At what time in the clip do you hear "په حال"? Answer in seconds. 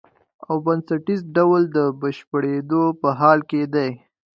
3.01-3.39